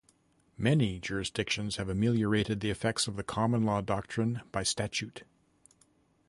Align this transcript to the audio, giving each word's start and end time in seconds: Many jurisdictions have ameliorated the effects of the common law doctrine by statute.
Many 0.57 0.97
jurisdictions 0.99 1.75
have 1.75 1.87
ameliorated 1.87 2.59
the 2.59 2.71
effects 2.71 3.05
of 3.05 3.17
the 3.17 3.23
common 3.23 3.65
law 3.65 3.81
doctrine 3.81 4.41
by 4.51 4.63
statute. 4.63 5.25